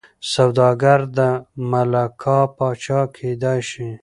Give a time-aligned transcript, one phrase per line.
[0.33, 1.19] سوداګر د
[1.71, 3.89] ملاکا پاچا کېدای شي.